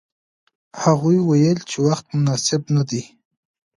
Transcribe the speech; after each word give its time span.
هغوی 0.83 1.17
ویل 1.23 1.59
چې 1.69 1.77
وخت 1.87 2.05
مناسب 2.15 2.61
نه 2.75 2.83
دی. 2.89 3.03